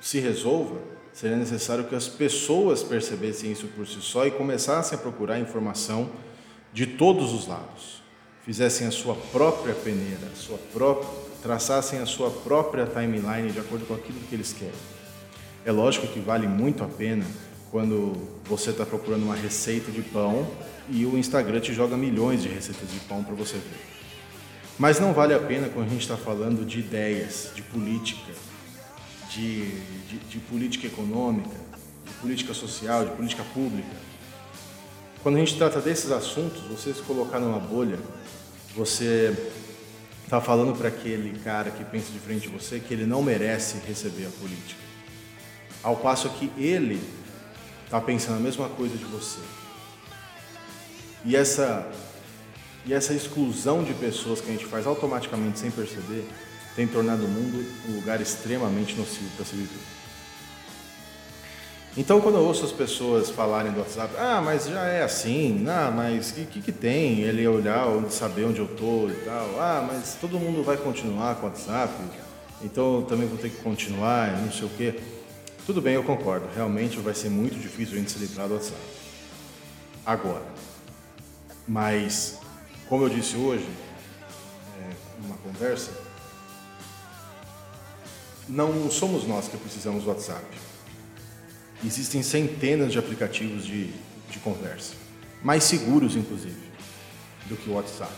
se 0.00 0.18
resolva, 0.18 0.80
seria 1.12 1.36
necessário 1.36 1.84
que 1.84 1.94
as 1.94 2.08
pessoas 2.08 2.82
percebessem 2.82 3.52
isso 3.52 3.68
por 3.68 3.86
si 3.86 4.00
só 4.00 4.26
e 4.26 4.30
começassem 4.30 4.98
a 4.98 5.00
procurar 5.00 5.38
informação 5.38 6.10
de 6.72 6.86
todos 6.86 7.32
os 7.32 7.46
lados. 7.46 8.02
Fizessem 8.44 8.86
a 8.86 8.90
sua 8.90 9.14
própria 9.14 9.74
peneira, 9.74 10.26
a 10.32 10.36
sua 10.36 10.58
própria, 10.72 11.08
traçassem 11.42 12.00
a 12.00 12.06
sua 12.06 12.30
própria 12.30 12.86
timeline 12.86 13.50
de 13.50 13.60
acordo 13.60 13.86
com 13.86 13.94
aquilo 13.94 14.18
que 14.28 14.34
eles 14.34 14.52
querem. 14.52 14.74
É 15.64 15.72
lógico 15.72 16.06
que 16.06 16.20
vale 16.20 16.46
muito 16.46 16.82
a 16.82 16.88
pena 16.88 17.24
quando 17.70 18.12
você 18.44 18.70
está 18.70 18.86
procurando 18.86 19.24
uma 19.24 19.34
receita 19.34 19.90
de 19.90 20.02
pão 20.02 20.46
e 20.88 21.04
o 21.04 21.18
Instagram 21.18 21.60
te 21.60 21.72
joga 21.72 21.96
milhões 21.96 22.42
de 22.42 22.48
receitas 22.48 22.90
de 22.90 23.00
pão 23.00 23.22
para 23.22 23.34
você 23.34 23.54
ver. 23.54 23.96
Mas 24.78 25.00
não 25.00 25.12
vale 25.12 25.32
a 25.32 25.38
pena 25.38 25.68
quando 25.68 25.86
a 25.86 25.90
gente 25.90 26.02
está 26.02 26.16
falando 26.16 26.64
de 26.64 26.80
ideias, 26.80 27.50
de 27.54 27.62
política, 27.62 28.32
de, 29.30 29.70
de, 30.08 30.18
de, 30.18 30.38
política 30.38 30.86
econômica, 30.86 31.56
de 32.04 32.12
política 32.20 32.52
social, 32.52 33.04
de 33.04 33.10
política 33.12 33.42
pública. 33.54 33.88
Quando 35.22 35.36
a 35.36 35.38
gente 35.38 35.56
trata 35.56 35.80
desses 35.80 36.10
assuntos, 36.10 36.62
você 36.62 36.92
se 36.92 37.02
colocar 37.02 37.40
numa 37.40 37.58
bolha, 37.58 37.98
você 38.74 39.34
está 40.24 40.40
falando 40.40 40.76
para 40.76 40.88
aquele 40.88 41.38
cara 41.40 41.70
que 41.70 41.84
pensa 41.84 42.12
de 42.12 42.18
frente 42.18 42.42
de 42.42 42.48
você 42.48 42.78
que 42.78 42.92
ele 42.92 43.06
não 43.06 43.22
merece 43.22 43.78
receber 43.86 44.26
a 44.26 44.30
política. 44.40 44.80
Ao 45.82 45.96
passo 45.96 46.28
que 46.30 46.50
ele 46.58 47.00
está 47.84 48.00
pensando 48.00 48.36
a 48.36 48.40
mesma 48.40 48.68
coisa 48.68 48.96
de 48.96 49.04
você. 49.04 49.40
E 51.26 51.34
essa, 51.34 51.84
e 52.86 52.94
essa 52.94 53.12
exclusão 53.12 53.82
de 53.82 53.92
pessoas 53.92 54.40
que 54.40 54.48
a 54.48 54.52
gente 54.52 54.64
faz 54.64 54.86
automaticamente 54.86 55.58
sem 55.58 55.72
perceber 55.72 56.24
tem 56.76 56.86
tornado 56.86 57.24
o 57.24 57.28
mundo 57.28 57.66
um 57.88 57.96
lugar 57.96 58.20
extremamente 58.20 58.94
nocivo 58.94 59.28
para 59.34 59.44
se 59.44 59.56
viver. 59.56 59.96
Então, 61.96 62.20
quando 62.20 62.36
eu 62.36 62.42
ouço 62.42 62.64
as 62.64 62.72
pessoas 62.72 63.30
falarem 63.30 63.72
do 63.72 63.80
WhatsApp, 63.80 64.14
ah, 64.18 64.42
mas 64.44 64.66
já 64.66 64.84
é 64.84 65.02
assim, 65.02 65.64
ah, 65.66 65.90
mas 65.90 66.30
o 66.30 66.34
que, 66.34 66.60
que, 66.60 66.70
tem 66.70 67.22
ele 67.22 67.48
olhar, 67.48 67.86
saber 68.10 68.44
onde 68.44 68.58
eu 68.58 68.66
estou 68.66 69.10
e 69.10 69.14
tal, 69.24 69.58
ah, 69.58 69.88
mas 69.90 70.16
todo 70.20 70.38
mundo 70.38 70.62
vai 70.62 70.76
continuar 70.76 71.36
com 71.36 71.46
o 71.46 71.48
WhatsApp, 71.48 71.94
então 72.62 72.96
eu 72.96 73.02
também 73.02 73.26
vou 73.26 73.38
ter 73.38 73.48
que 73.48 73.62
continuar, 73.62 74.30
não 74.42 74.52
sei 74.52 74.66
o 74.66 74.70
quê. 74.76 75.00
Tudo 75.64 75.80
bem, 75.80 75.94
eu 75.94 76.04
concordo, 76.04 76.46
realmente 76.54 76.98
vai 76.98 77.14
ser 77.14 77.30
muito 77.30 77.58
difícil 77.58 77.94
a 77.94 77.98
gente 77.98 78.12
se 78.12 78.18
livrar 78.18 78.46
do 78.46 78.54
WhatsApp. 78.54 78.80
Agora, 80.04 80.42
mas, 81.66 82.38
como 82.88 83.04
eu 83.04 83.08
disse 83.08 83.36
hoje, 83.36 83.68
é, 84.80 85.22
numa 85.22 85.36
conversa, 85.38 85.90
não 88.48 88.90
somos 88.90 89.26
nós 89.26 89.48
que 89.48 89.56
precisamos 89.56 90.04
do 90.04 90.10
WhatsApp. 90.10 90.44
Existem 91.84 92.22
centenas 92.22 92.92
de 92.92 92.98
aplicativos 92.98 93.66
de, 93.66 93.88
de 94.30 94.38
conversa, 94.38 94.94
mais 95.42 95.64
seguros, 95.64 96.14
inclusive, 96.16 96.70
do 97.46 97.56
que 97.56 97.68
o 97.68 97.74
WhatsApp, 97.74 98.12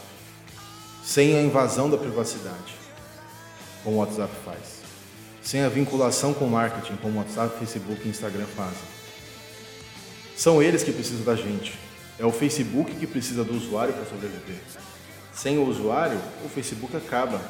sem 1.03 1.37
a 1.37 1.43
invasão 1.43 1.91
da 1.91 1.97
privacidade, 1.97 2.75
como 3.83 3.97
o 3.97 3.99
WhatsApp 4.01 4.33
faz, 4.45 4.83
sem 5.43 5.63
a 5.63 5.69
vinculação 5.69 6.35
com 6.35 6.45
o 6.45 6.51
marketing, 6.51 6.97
como 6.97 7.15
o 7.15 7.19
WhatsApp, 7.19 7.59
Facebook 7.59 8.07
e 8.07 8.11
Instagram 8.11 8.47
fazem. 8.55 8.99
São 10.37 10.63
eles 10.63 10.83
que 10.83 10.93
precisam 10.93 11.25
da 11.25 11.35
gente, 11.35 11.77
é 12.19 12.27
o 12.27 12.33
Facebook 12.33 12.95
que 12.95 13.07
precisa 13.07 13.45
do 13.45 13.55
usuário 13.55 13.95
para 13.95 14.05
sobreviver. 14.05 14.61
Sem 15.33 15.57
o 15.59 15.69
usuário, 15.69 16.19
o 16.45 16.49
Facebook 16.49 16.97
acaba. 16.97 17.41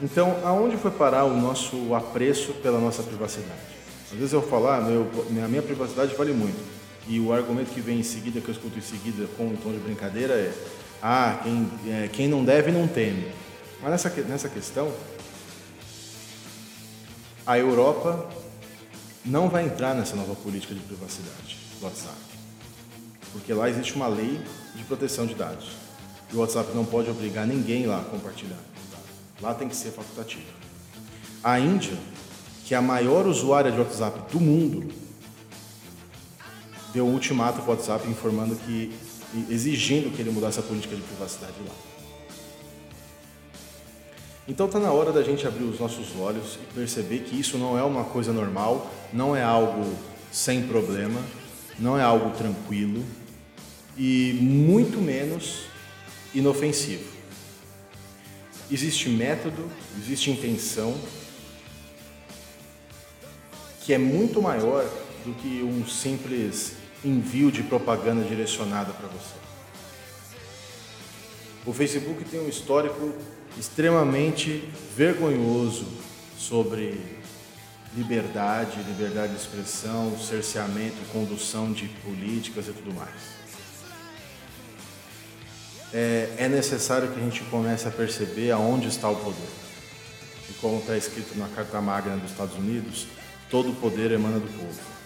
Então, 0.00 0.38
aonde 0.44 0.76
foi 0.76 0.90
parar 0.90 1.24
o 1.24 1.36
nosso 1.36 1.94
apreço 1.94 2.52
pela 2.54 2.78
nossa 2.78 3.02
privacidade? 3.02 3.76
Às 4.12 4.18
vezes 4.18 4.32
eu 4.32 4.42
falo, 4.42 4.68
ah, 4.68 4.80
meu, 4.80 5.10
a 5.44 5.48
minha 5.48 5.62
privacidade 5.62 6.14
vale 6.14 6.32
muito. 6.32 6.58
E 7.08 7.18
o 7.18 7.32
argumento 7.32 7.72
que 7.72 7.80
vem 7.80 7.98
em 7.98 8.02
seguida, 8.02 8.40
que 8.40 8.48
eu 8.48 8.54
escuto 8.54 8.78
em 8.78 8.82
seguida 8.82 9.26
com 9.36 9.46
um 9.46 9.56
tom 9.56 9.72
de 9.72 9.78
brincadeira 9.78 10.34
é, 10.34 10.52
ah, 11.02 11.40
quem, 11.42 11.70
é, 11.88 12.08
quem 12.12 12.28
não 12.28 12.44
deve 12.44 12.70
não 12.70 12.86
teme. 12.86 13.32
Mas 13.82 13.90
nessa, 13.90 14.08
nessa 14.22 14.48
questão, 14.48 14.92
a 17.44 17.58
Europa 17.58 18.28
não 19.24 19.48
vai 19.48 19.64
entrar 19.64 19.94
nessa 19.94 20.14
nova 20.14 20.34
política 20.36 20.74
de 20.74 20.80
privacidade 20.80 21.58
do 21.80 21.84
WhatsApp. 21.84 22.35
Porque 23.36 23.52
lá 23.52 23.68
existe 23.68 23.94
uma 23.94 24.08
lei 24.08 24.40
de 24.74 24.82
proteção 24.84 25.26
de 25.26 25.34
dados. 25.34 25.68
E 26.32 26.36
o 26.36 26.40
WhatsApp 26.40 26.70
não 26.74 26.86
pode 26.86 27.10
obrigar 27.10 27.46
ninguém 27.46 27.84
lá 27.84 28.00
a 28.00 28.04
compartilhar. 28.04 28.58
Lá 29.42 29.52
tem 29.52 29.68
que 29.68 29.76
ser 29.76 29.90
facultativo. 29.90 30.46
A 31.44 31.60
Índia, 31.60 31.96
que 32.64 32.74
é 32.74 32.78
a 32.78 32.82
maior 32.82 33.26
usuária 33.26 33.70
de 33.70 33.78
WhatsApp 33.78 34.32
do 34.32 34.40
mundo, 34.40 34.90
deu 36.94 37.06
um 37.06 37.12
ultimato 37.12 37.60
para 37.60 37.70
o 37.70 37.74
WhatsApp 37.74 38.08
informando 38.08 38.56
que, 38.56 38.94
exigindo 39.50 40.10
que 40.16 40.22
ele 40.22 40.30
mudasse 40.30 40.58
a 40.58 40.62
política 40.62 40.96
de 40.96 41.02
privacidade 41.02 41.52
lá. 41.60 41.74
Então 44.48 44.64
está 44.64 44.80
na 44.80 44.92
hora 44.92 45.12
da 45.12 45.22
gente 45.22 45.46
abrir 45.46 45.64
os 45.64 45.78
nossos 45.78 46.18
olhos 46.18 46.54
e 46.54 46.74
perceber 46.74 47.18
que 47.18 47.38
isso 47.38 47.58
não 47.58 47.78
é 47.78 47.82
uma 47.82 48.04
coisa 48.04 48.32
normal, 48.32 48.90
não 49.12 49.36
é 49.36 49.42
algo 49.42 49.84
sem 50.32 50.66
problema, 50.66 51.20
não 51.78 51.98
é 51.98 52.02
algo 52.02 52.30
tranquilo 52.30 53.04
e 53.96 54.36
muito 54.40 54.98
menos 55.00 55.66
inofensivo. 56.34 57.16
Existe 58.70 59.08
método, 59.08 59.70
existe 59.98 60.30
intenção 60.30 60.98
que 63.80 63.94
é 63.94 63.98
muito 63.98 64.42
maior 64.42 64.84
do 65.24 65.32
que 65.34 65.62
um 65.62 65.86
simples 65.86 66.72
envio 67.04 67.52
de 67.52 67.62
propaganda 67.62 68.24
direcionada 68.24 68.92
para 68.92 69.06
você. 69.06 69.36
O 71.64 71.72
Facebook 71.72 72.24
tem 72.24 72.40
um 72.40 72.48
histórico 72.48 73.14
extremamente 73.58 74.68
vergonhoso 74.96 75.86
sobre 76.36 77.00
liberdade, 77.96 78.82
liberdade 78.82 79.32
de 79.32 79.38
expressão, 79.38 80.18
cerceamento, 80.18 80.96
condução 81.12 81.72
de 81.72 81.86
políticas 82.04 82.68
e 82.68 82.72
tudo 82.72 82.92
mais. 82.94 83.36
É, 85.92 86.30
é 86.38 86.48
necessário 86.48 87.08
que 87.08 87.20
a 87.20 87.22
gente 87.22 87.42
comece 87.44 87.86
a 87.86 87.90
perceber 87.90 88.50
aonde 88.50 88.88
está 88.88 89.08
o 89.08 89.16
poder. 89.16 89.48
E 90.50 90.52
como 90.54 90.78
está 90.78 90.96
escrito 90.96 91.38
na 91.38 91.48
Carta 91.48 91.80
Magna 91.80 92.16
dos 92.16 92.30
Estados 92.30 92.56
Unidos, 92.56 93.06
todo 93.50 93.70
o 93.70 93.74
poder 93.76 94.12
emana 94.12 94.38
do 94.38 94.48
povo. 94.48 94.96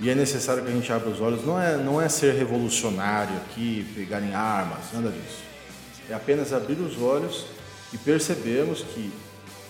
E 0.00 0.08
é 0.08 0.14
necessário 0.14 0.62
que 0.62 0.70
a 0.70 0.72
gente 0.72 0.92
abra 0.92 1.08
os 1.08 1.20
olhos, 1.20 1.44
não 1.44 1.60
é, 1.60 1.76
não 1.76 2.00
é 2.00 2.08
ser 2.08 2.34
revolucionário 2.34 3.36
aqui, 3.38 3.84
pegarem 3.96 4.32
armas, 4.32 4.92
nada 4.92 5.10
disso. 5.10 5.42
É 6.08 6.14
apenas 6.14 6.52
abrir 6.52 6.78
os 6.78 7.00
olhos 7.02 7.46
e 7.92 7.98
percebermos 7.98 8.82
que 8.82 9.12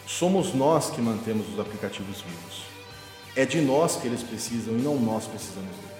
somos 0.06 0.52
nós 0.52 0.90
que 0.90 1.00
mantemos 1.00 1.49
os 1.49 1.58
aplicativos 1.58 2.20
vivos. 2.20 2.62
É 3.35 3.47
de 3.47 3.61
nós 3.61 3.97
que 3.97 4.06
eles 4.06 4.23
precisam 4.23 4.75
e 4.75 4.82
não 4.82 4.97
nós 4.97 5.26
precisamos 5.26 5.70
deles. 5.76 5.97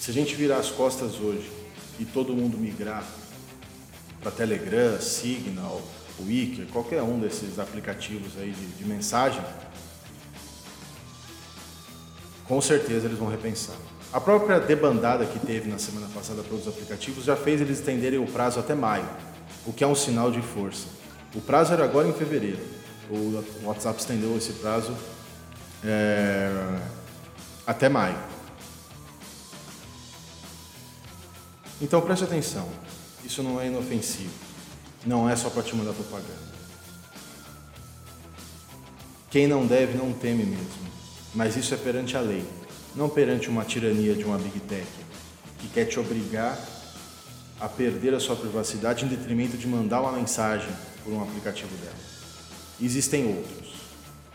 Se 0.00 0.10
a 0.10 0.14
gente 0.14 0.34
virar 0.34 0.56
as 0.56 0.70
costas 0.70 1.20
hoje 1.20 1.52
e 1.98 2.06
todo 2.06 2.32
mundo 2.32 2.56
migrar 2.56 3.04
para 4.22 4.30
Telegram, 4.30 4.98
Signal, 4.98 5.82
Wicker, 6.18 6.66
qualquer 6.68 7.02
um 7.02 7.20
desses 7.20 7.58
aplicativos 7.58 8.32
aí 8.38 8.50
de, 8.50 8.66
de 8.78 8.84
mensagem, 8.86 9.44
com 12.48 12.58
certeza 12.62 13.06
eles 13.06 13.18
vão 13.18 13.28
repensar. 13.28 13.76
A 14.10 14.18
própria 14.18 14.58
debandada 14.58 15.26
que 15.26 15.38
teve 15.38 15.68
na 15.68 15.78
semana 15.78 16.08
passada 16.14 16.42
para 16.42 16.56
os 16.56 16.66
aplicativos 16.66 17.26
já 17.26 17.36
fez 17.36 17.60
eles 17.60 17.78
estenderem 17.78 18.18
o 18.18 18.26
prazo 18.26 18.58
até 18.58 18.74
maio, 18.74 19.06
o 19.66 19.72
que 19.72 19.84
é 19.84 19.86
um 19.86 19.94
sinal 19.94 20.30
de 20.30 20.40
força. 20.40 20.86
O 21.34 21.42
prazo 21.42 21.74
era 21.74 21.84
agora 21.84 22.08
em 22.08 22.14
fevereiro. 22.14 22.58
O 23.10 23.44
WhatsApp 23.64 24.00
estendeu 24.00 24.34
esse 24.38 24.54
prazo 24.54 24.96
é, 25.84 26.78
até 27.66 27.90
maio. 27.90 28.39
Então 31.80 32.00
preste 32.00 32.24
atenção, 32.24 32.68
isso 33.24 33.42
não 33.42 33.60
é 33.60 33.66
inofensivo, 33.66 34.34
não 35.06 35.28
é 35.28 35.34
só 35.36 35.48
para 35.50 35.62
te 35.62 35.74
mandar 35.74 35.92
propaganda. 35.92 36.50
Quem 39.30 39.46
não 39.46 39.66
deve 39.66 39.96
não 39.96 40.12
teme 40.12 40.44
mesmo, 40.44 40.90
mas 41.34 41.56
isso 41.56 41.72
é 41.72 41.76
perante 41.76 42.16
a 42.16 42.20
lei 42.20 42.44
não 42.94 43.08
perante 43.08 43.48
uma 43.48 43.64
tirania 43.64 44.14
de 44.14 44.24
uma 44.24 44.38
Big 44.38 44.58
Tech 44.60 44.86
que 45.58 45.68
quer 45.68 45.84
te 45.84 45.98
obrigar 45.98 46.58
a 47.60 47.68
perder 47.68 48.14
a 48.14 48.20
sua 48.20 48.34
privacidade 48.36 49.04
em 49.04 49.08
detrimento 49.08 49.56
de 49.56 49.66
mandar 49.66 50.00
uma 50.00 50.12
mensagem 50.12 50.70
por 51.04 51.12
um 51.12 51.22
aplicativo 51.22 51.74
dela. 51.76 51.94
Existem 52.80 53.26
outros, 53.26 53.74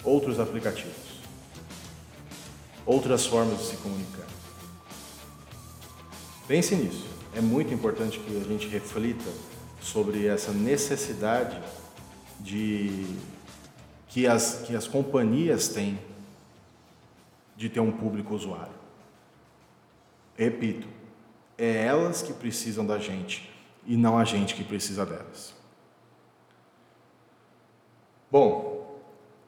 outros 0.03 0.39
aplicativos, 0.39 0.93
outras 2.85 3.25
formas 3.25 3.59
de 3.59 3.65
se 3.65 3.77
comunicar. 3.77 4.27
Pense 6.47 6.75
nisso. 6.75 7.14
É 7.35 7.41
muito 7.41 7.73
importante 7.73 8.17
que 8.17 8.37
a 8.37 8.43
gente 8.45 8.65
reflita 8.69 9.29
sobre 9.81 10.25
essa 10.25 10.53
necessidade 10.53 11.61
de 12.39 13.05
que 14.07 14.25
as, 14.25 14.61
que 14.65 14.73
as 14.73 14.87
companhias 14.87 15.67
têm 15.67 15.99
de 17.57 17.67
ter 17.67 17.81
um 17.81 17.91
público 17.91 18.33
usuário. 18.33 18.73
Repito, 20.37 20.87
é 21.57 21.85
elas 21.85 22.21
que 22.21 22.31
precisam 22.31 22.85
da 22.85 22.97
gente 22.99 23.53
e 23.85 23.97
não 23.97 24.17
a 24.17 24.23
gente 24.23 24.55
que 24.55 24.63
precisa 24.63 25.05
delas. 25.05 25.53
Bom, 28.31 29.01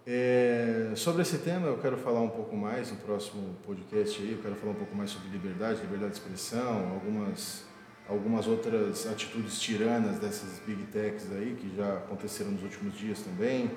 é, 0.05 0.91
sobre 0.95 1.21
esse 1.21 1.37
tema 1.37 1.67
eu 1.67 1.77
quero 1.79 1.97
falar 1.97 2.19
um 2.21 2.29
pouco 2.29 2.55
mais 2.55 2.91
no 2.91 2.97
próximo 2.97 3.55
podcast 3.65 4.21
aí, 4.21 4.31
eu 4.33 4.41
quero 4.41 4.55
falar 4.55 4.71
um 4.73 4.75
pouco 4.75 4.95
mais 4.95 5.09
sobre 5.09 5.29
liberdade, 5.29 5.81
liberdade 5.81 6.11
de 6.11 6.17
expressão, 6.19 6.93
algumas, 6.93 7.65
algumas 8.09 8.47
outras 8.47 9.05
atitudes 9.07 9.59
tiranas 9.59 10.17
dessas 10.19 10.59
big 10.65 10.83
techs 10.83 11.31
aí 11.31 11.57
que 11.59 11.75
já 11.75 11.93
aconteceram 11.93 12.51
nos 12.51 12.63
últimos 12.63 12.97
dias 12.97 13.19
também. 13.19 13.71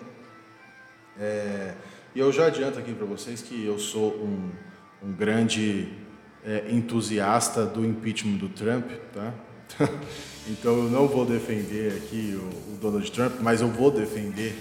É, 1.19 1.75
e 2.15 2.21
eu 2.21 2.33
já 2.33 2.47
adianto 2.47 2.79
aqui 2.79 2.93
para 2.93 3.07
vocês 3.07 3.43
que 3.43 3.65
eu 3.65 3.79
sou 3.79 4.15
um, 4.15 4.51
um 5.03 5.13
grande 5.13 5.93
é, 6.45 6.71
entusiasta 6.71 7.67
do 7.67 7.85
impeachment 7.85 8.37
do 8.37 8.49
Trump, 8.49 8.91
tá? 9.13 9.35
então 10.49 10.77
eu 10.77 10.91
não 10.91 11.07
vou 11.07 11.25
defender 11.25 11.97
aqui 11.97 12.37
o, 12.37 12.73
o, 12.73 12.79
Donald 12.81 13.11
Trump, 13.11 13.35
mas 13.41 13.61
eu 13.61 13.69
vou 13.69 13.91
defender 13.91 14.57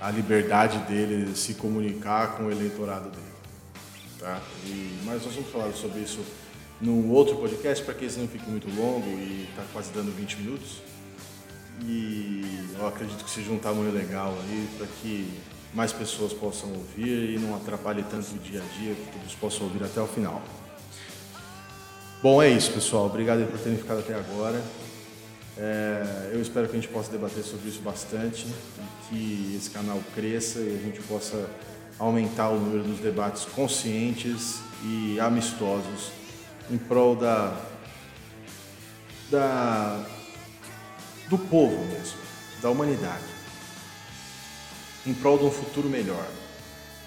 a 0.00 0.10
liberdade 0.10 0.78
dele 0.80 1.34
se 1.36 1.54
comunicar 1.54 2.36
com 2.36 2.46
o 2.46 2.50
eleitorado 2.50 3.10
dele, 3.10 3.22
tá? 4.18 4.40
E, 4.66 4.98
mas 5.04 5.24
nós 5.24 5.34
vamos 5.34 5.50
falar 5.50 5.72
sobre 5.72 6.00
isso 6.00 6.20
num 6.80 7.10
outro 7.10 7.36
podcast 7.36 7.84
para 7.84 7.94
que 7.94 8.04
esse 8.04 8.18
não 8.18 8.26
fique 8.26 8.48
muito 8.48 8.68
longo 8.74 9.06
e 9.06 9.48
está 9.50 9.62
quase 9.72 9.90
dando 9.92 10.14
20 10.16 10.36
minutos. 10.38 10.82
E 11.84 12.68
eu 12.78 12.86
acredito 12.86 13.24
que 13.24 13.30
seja 13.30 13.50
um 13.50 13.58
tamanho 13.58 13.92
legal 13.92 14.36
aí 14.44 14.68
para 14.76 14.86
que 14.86 15.40
mais 15.74 15.92
pessoas 15.92 16.32
possam 16.32 16.70
ouvir 16.72 17.30
e 17.30 17.38
não 17.38 17.56
atrapalhe 17.56 18.02
tanto 18.02 18.34
o 18.34 18.38
dia 18.38 18.60
a 18.60 18.78
dia, 18.78 18.94
que 18.94 19.12
todos 19.12 19.34
possam 19.34 19.66
ouvir 19.66 19.82
até 19.84 20.00
o 20.00 20.06
final. 20.06 20.42
Bom, 22.22 22.42
é 22.42 22.50
isso, 22.50 22.70
pessoal. 22.72 23.06
Obrigado 23.06 23.44
por 23.50 23.58
terem 23.58 23.78
ficado 23.78 24.00
até 24.00 24.14
agora. 24.14 24.62
É, 25.56 26.30
eu 26.32 26.40
espero 26.40 26.66
que 26.68 26.76
a 26.76 26.80
gente 26.80 26.88
possa 26.88 27.10
debater 27.10 27.42
sobre 27.42 27.68
isso 27.68 27.80
bastante 27.80 28.46
e 28.46 29.08
que 29.08 29.56
esse 29.56 29.70
canal 29.70 30.00
cresça 30.14 30.60
e 30.60 30.76
a 30.76 30.78
gente 30.78 31.00
possa 31.02 31.48
aumentar 31.98 32.48
o 32.48 32.58
número 32.58 32.84
dos 32.84 33.00
debates 33.00 33.44
conscientes 33.44 34.60
e 34.84 35.20
amistosos 35.20 36.10
em 36.70 36.78
prol 36.78 37.16
da, 37.16 37.60
da 39.30 40.04
do 41.28 41.38
povo 41.38 41.84
mesmo, 41.86 42.18
da 42.60 42.70
humanidade 42.70 43.32
em 45.06 45.12
prol 45.12 45.38
de 45.38 45.44
um 45.44 45.50
futuro 45.50 45.88
melhor, 45.88 46.26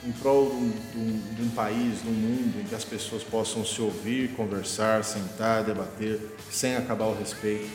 em 0.04 0.12
prol 0.12 0.50
de 0.50 0.56
um, 0.56 0.70
de, 0.70 0.98
um, 0.98 1.36
de 1.36 1.42
um, 1.44 1.50
país, 1.50 2.02
de 2.02 2.10
um 2.10 2.12
mundo 2.12 2.60
em 2.60 2.66
que 2.66 2.76
as 2.76 2.84
pessoas 2.84 3.24
possam 3.24 3.66
se 3.66 3.82
ouvir, 3.82 4.32
conversar, 4.36 5.04
sentar, 5.04 5.64
debater, 5.64 6.20
sem 6.52 6.76
acabar 6.76 7.06
o 7.06 7.18
respeito 7.18 7.70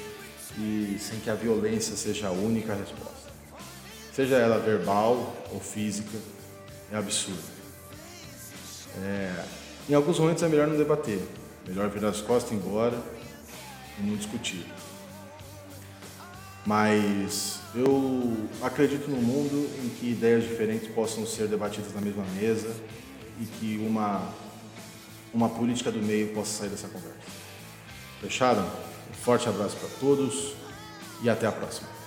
e 0.58 0.96
sem 1.00 1.18
que 1.20 1.30
a 1.30 1.34
violência 1.34 1.96
seja 1.96 2.28
a 2.28 2.30
única 2.30 2.74
resposta. 2.74 3.30
Seja 4.12 4.36
ela 4.36 4.58
verbal 4.58 5.34
ou 5.52 5.60
física, 5.60 6.18
é 6.92 6.96
absurdo. 6.96 7.60
É, 9.02 9.44
em 9.88 9.94
alguns 9.94 10.18
momentos 10.18 10.42
é 10.42 10.48
melhor 10.48 10.66
não 10.66 10.76
debater, 10.76 11.20
melhor 11.66 11.88
virar 11.88 12.08
as 12.08 12.20
costas 12.20 12.52
e 12.52 12.54
ir 12.54 12.58
embora 12.58 12.98
e 13.98 14.02
não 14.02 14.16
discutir. 14.16 14.66
Mas 16.64 17.60
eu 17.74 18.36
acredito 18.62 19.08
num 19.10 19.20
mundo 19.20 19.68
em 19.82 19.88
que 19.88 20.10
ideias 20.10 20.44
diferentes 20.44 20.88
possam 20.92 21.26
ser 21.26 21.48
debatidas 21.48 21.94
na 21.94 22.00
mesma 22.00 22.24
mesa 22.38 22.74
e 23.40 23.44
que 23.44 23.78
uma, 23.86 24.28
uma 25.32 25.48
política 25.48 25.90
do 25.90 26.00
meio 26.00 26.34
possa 26.34 26.58
sair 26.58 26.68
dessa 26.68 26.88
conversa. 26.88 27.16
Fecharam? 28.20 28.64
Um 29.10 29.14
forte 29.14 29.48
abraço 29.48 29.76
para 29.76 29.88
todos 29.98 30.54
e 31.22 31.30
até 31.30 31.46
a 31.46 31.52
próxima. 31.52 31.99